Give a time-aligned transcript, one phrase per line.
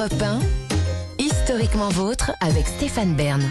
[0.00, 0.38] Europe 1,
[1.22, 3.42] historiquement vôtre avec Stéphane Bern.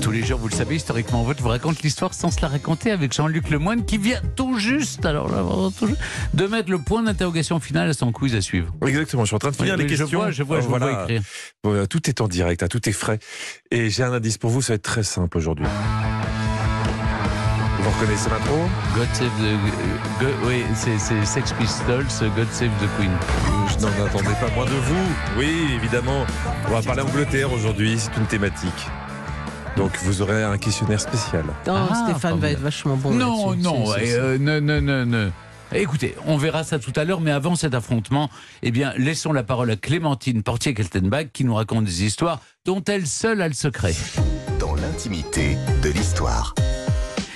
[0.00, 2.92] Tous les jours, vous le savez, historiquement vôtre vous raconte l'histoire sans se la raconter
[2.92, 5.42] avec Jean-Luc Lemoyne qui vient tout juste, alors là,
[5.76, 6.00] tout juste,
[6.34, 8.72] de mettre le point d'interrogation final à son quiz à suivre.
[8.86, 10.20] Exactement, je suis en train de finir Oui, les je questions.
[10.20, 11.22] vois, je vois, je vois écrire.
[11.64, 13.18] Voilà, tout est en direct, hein, tout est frais.
[13.72, 15.66] Et j'ai un indice pour vous, ça va être très simple aujourd'hui.
[17.82, 20.20] Vous reconnaissez l'intro God Save the...
[20.20, 22.06] Go- oui, c'est Sex Pistols,
[22.36, 23.10] God Save the Queen.
[23.68, 25.06] Je n'en attendais pas moins de vous.
[25.38, 26.24] Oui, évidemment.
[26.68, 28.86] On va parler Angleterre aujourd'hui, c'est une thématique.
[29.76, 31.44] Donc vous aurez un questionnaire spécial.
[31.66, 33.12] Oh, Ah, Stéphane va être vachement bon.
[33.12, 35.32] non, non, euh, non, non, non, non.
[35.74, 38.28] Écoutez, on verra ça tout à l'heure, mais avant cet affrontement,
[38.62, 43.06] eh bien, laissons la parole à Clémentine Portier-Keltenbach qui nous raconte des histoires dont elle
[43.06, 43.94] seule a le secret.
[44.60, 46.54] dans l'intimité de l'histoire.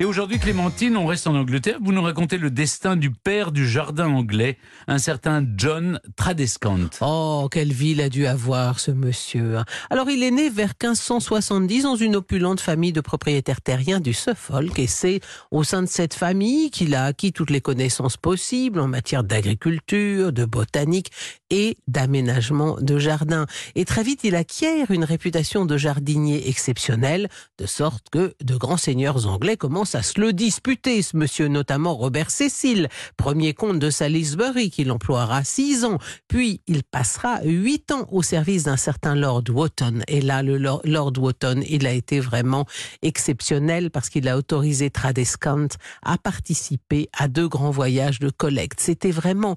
[0.00, 1.78] Et aujourd'hui, Clémentine, on reste en Angleterre.
[1.82, 6.88] Vous nous racontez le destin du père du jardin anglais, un certain John Tradescant.
[7.00, 9.58] Oh, quelle vie a dû avoir, ce monsieur.
[9.58, 9.64] hein.
[9.90, 14.78] Alors, il est né vers 1570 dans une opulente famille de propriétaires terriens du Suffolk.
[14.78, 15.18] Et c'est
[15.50, 20.32] au sein de cette famille qu'il a acquis toutes les connaissances possibles en matière d'agriculture,
[20.32, 21.10] de botanique
[21.50, 23.46] et d'aménagement de jardin.
[23.74, 28.76] Et très vite, il acquiert une réputation de jardinier exceptionnel, de sorte que de grands
[28.76, 33.90] seigneurs anglais commencent à se le disputer, ce monsieur, notamment Robert Cecil, premier comte de
[33.90, 35.98] Salisbury, qu'il emploiera six ans.
[36.28, 40.00] Puis il passera huit ans au service d'un certain Lord Wotton.
[40.08, 42.66] Et là, le Lord, Wotton, il a été vraiment
[43.02, 45.68] exceptionnel parce qu'il a autorisé Tradescant
[46.02, 48.80] à participer à deux grands voyages de collecte.
[48.80, 49.56] C'était vraiment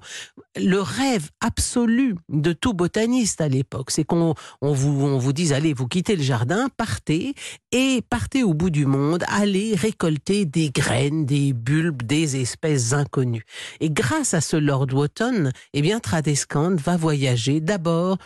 [0.56, 3.90] le rêve absolu de tout botaniste à l'époque.
[3.90, 7.34] C'est qu'on on vous, on vous dise, allez, vous quittez le jardin, partez,
[7.72, 13.44] et partez au bout du monde, allez récolter des graines, des bulbes, des espèces inconnues.
[13.80, 18.18] Et grâce à ce Lord Wotton, eh bien, Tradescant va voyager d'abord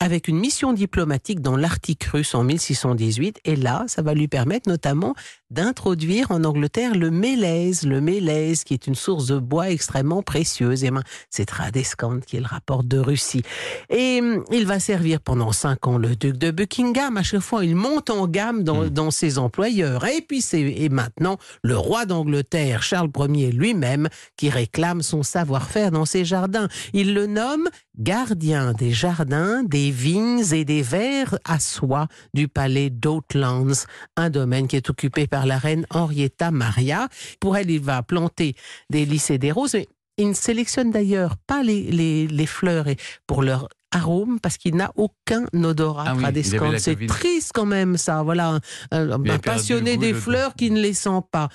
[0.00, 3.40] avec une mission diplomatique dans l'Arctique russe en 1618.
[3.44, 5.14] Et là, ça va lui permettre notamment
[5.52, 10.82] d'introduire en Angleterre le mélèze, le mélèze qui est une source de bois extrêmement précieuse.
[10.84, 13.42] Et ben, c'est Tradescant qui le rapporte de Russie.
[13.90, 17.16] Et hum, il va servir pendant cinq ans le duc de Buckingham.
[17.16, 20.04] À chaque fois, il monte en gamme dans, dans ses employeurs.
[20.06, 25.90] Et puis, c'est et maintenant le roi d'Angleterre, Charles Ier lui-même, qui réclame son savoir-faire
[25.90, 26.68] dans ses jardins.
[26.92, 32.90] Il le nomme gardien des jardins, des vignes et des verres à soie du palais
[32.90, 33.84] d'Oatlands,
[34.16, 37.08] un domaine qui est occupé par la reine Henrietta Maria.
[37.40, 38.54] Pour elle, il va planter
[38.90, 39.74] des lys et des roses.
[39.74, 39.88] Mais
[40.18, 44.74] il ne sélectionne d'ailleurs pas les, les, les fleurs et pour leur arôme parce qu'il
[44.76, 46.42] n'a aucun odorat Ah oui,
[46.78, 48.22] C'est triste quand même ça.
[48.22, 48.58] Voilà
[48.90, 51.48] un, passionné des le- fleurs qui ne les sent pas.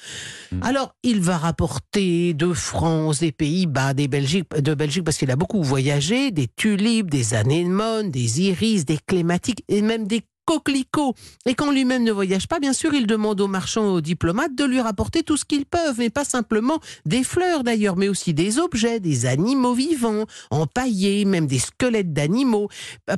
[0.51, 0.61] Hmm.
[0.63, 5.35] Alors, il va rapporter de France, des Pays-Bas, des Belgiques, de Belgique, parce qu'il a
[5.35, 11.13] beaucoup voyagé, des tulipes, des anémones, des iris, des clématiques et même des coquelicots.
[11.45, 14.63] Et quand lui-même ne voyage pas, bien sûr, il demande aux marchands, aux diplomates de
[14.63, 18.57] lui rapporter tout ce qu'ils peuvent, mais pas simplement des fleurs d'ailleurs, mais aussi des
[18.57, 22.69] objets, des animaux vivants, empaillés, même des squelettes d'animaux.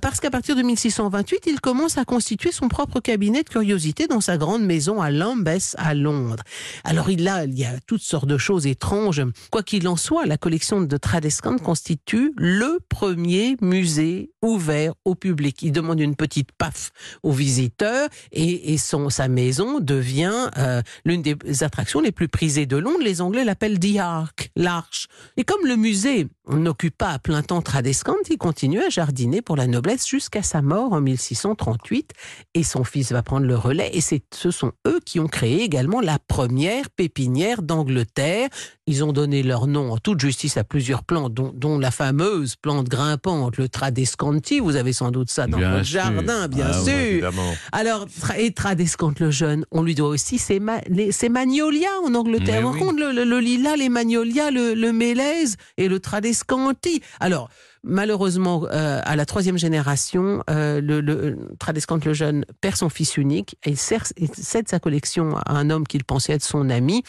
[0.02, 4.22] Parce qu'à partir de 1628, il commence à constituer son propre cabinet de curiosité dans
[4.22, 6.44] sa grande maison à Lambeth, à Londres.
[6.84, 9.22] Alors il a, il y a toutes sortes de choses étranges.
[9.52, 15.62] Quoi qu'il en soit, la collection de Tradescant constitue le premier musée ouvert au public.
[15.62, 16.92] Il demande une petite paf
[17.24, 22.66] aux visiteurs et, et son, sa maison devient euh, l'une des attractions les plus prisées
[22.66, 23.00] de Londres.
[23.04, 25.08] Les Anglais l'appellent The Ark, l'arche.
[25.38, 29.56] Et comme le musée n'occupe pas à plein temps Tradescant, il continue à jardiner pour
[29.56, 32.12] la noblesse jusqu'à sa mort en 1638
[32.56, 36.02] et son fils va prendre le relais et ce sont eux qui ont créé également
[36.02, 38.50] la première pépinière d'Angleterre.
[38.88, 42.56] Ils ont donné leur nom en toute justice à plusieurs plantes, dont, dont la fameuse
[42.56, 44.60] plante grimpante, le Tradescanti.
[44.60, 46.00] Vous avez sans doute ça dans Bien votre sûr.
[46.02, 46.94] jardin, bien Ah sûr.
[47.12, 47.54] Évidemment.
[47.72, 51.88] Alors, Tra- et Tradescant le jeune, on lui doit aussi ses, ma- les- ses magnolias
[52.06, 52.62] en Angleterre.
[52.64, 52.80] Par oui.
[52.80, 57.02] contre, le, le- le lilas, les magnolias, le, le mélèze et le Tradescanti.
[57.20, 57.50] Alors,
[57.84, 63.18] malheureusement, euh, à la troisième génération, euh, le, le Tradescant le jeune perd son fils
[63.18, 67.04] unique et il, cède sa collection à un homme qu'il pensait être son ami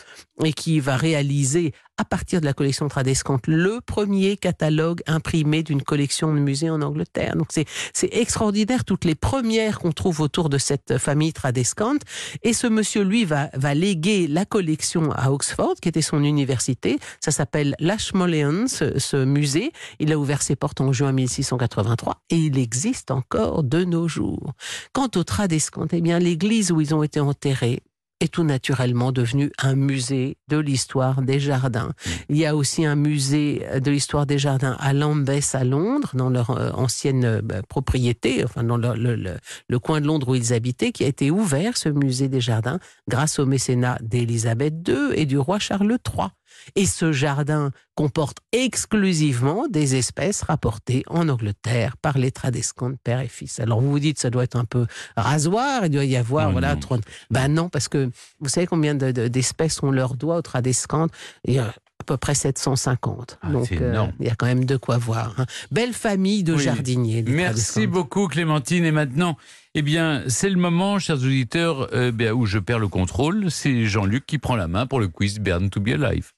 [0.44, 5.82] et qui va réaliser à partir de la collection Tradescant le premier catalogue imprimé d'une
[5.82, 7.37] collection de musées en Angleterre.
[7.37, 7.66] Donc c'est
[8.12, 11.96] extraordinaire toutes les premières qu'on trouve autour de cette famille Tradescant.
[12.43, 16.99] Et ce monsieur, lui, va, va léguer la collection à Oxford, qui était son université.
[17.20, 19.73] Ça s'appelle l'Ashmolean, ce, ce musée.
[19.99, 24.52] Il a ouvert ses portes en juin 1683 et il existe encore de nos jours.
[24.92, 27.82] Quant aux Tradescant, eh bien, l'église où ils ont été enterrés
[28.22, 31.92] est tout naturellement devenu un musée de l'histoire des jardins.
[32.28, 36.28] Il y a aussi un musée de l'histoire des jardins à Lambeth à Londres, dans
[36.28, 40.28] leur euh, ancienne euh, bah, propriété, enfin dans le, le- le- le coin de Londres
[40.28, 42.78] où ils habitaient, qui a été ouvert, ce musée des jardins,
[43.08, 46.28] grâce au mécénat d'Élisabeth II et du roi Charles III.
[46.76, 53.20] Et ce jardin comporte exclusivement des espèces rapportées en Angleterre par les tradescants de père
[53.20, 53.61] et fils.
[53.61, 54.87] Alors vous vous dites, ça doit être un peu
[55.17, 57.00] rasoir, il doit y avoir, Oh voilà, non.
[57.31, 58.11] Ben non, parce que
[58.41, 61.08] vous savez combien de- de- d'espèces on leur doit aux tradescants
[61.44, 61.67] Il y a
[61.99, 63.38] à peu près 750.
[63.43, 65.35] Ah, Donc euh, il y a quand même de quoi voir.
[65.38, 65.44] hein.
[65.70, 66.62] Belle famille de Oui.
[66.62, 67.23] jardiniers.
[67.26, 68.85] Merci beaucoup Clémentine.
[68.87, 69.37] Et maintenant,
[69.75, 73.50] eh bien, c'est le moment, chers auditeurs, euh, ben, où je perds le contrôle.
[73.50, 76.29] C'est Jean-Luc qui prend la main pour le quiz Burn to be Alive.